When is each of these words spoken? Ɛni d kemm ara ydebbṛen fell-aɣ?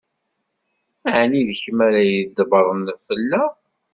Ɛni 1.19 1.41
d 1.49 1.49
kemm 1.61 1.79
ara 1.87 2.01
ydebbṛen 2.05 2.83
fell-aɣ? 3.05 3.51